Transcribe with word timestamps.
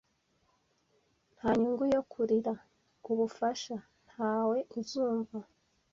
Nta 1.37 1.49
nyungu 1.59 1.83
yo 1.93 2.01
kurira 2.11 2.53
ubufasha. 3.11 3.75
Ntawe 4.09 4.57
uzumva 4.79 5.37